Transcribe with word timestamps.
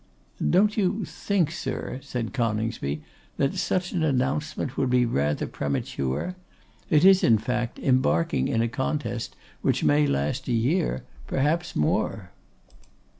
'Don't 0.49 0.77
you 0.77 1.05
think, 1.05 1.51
sir,' 1.51 1.99
said 2.01 2.33
Coningsby, 2.33 3.03
'that 3.37 3.53
such 3.53 3.91
an 3.91 4.01
announcement 4.01 4.75
would 4.75 4.89
be 4.89 5.05
rather 5.05 5.45
premature? 5.45 6.35
It 6.89 7.05
is, 7.05 7.23
in 7.23 7.37
fact, 7.37 7.77
embarking 7.77 8.47
in 8.47 8.63
a 8.63 8.67
contest 8.67 9.35
which 9.61 9.83
may 9.83 10.07
last 10.07 10.47
a 10.47 10.53
year; 10.53 11.03
perhaps 11.27 11.75
more. 11.75 12.31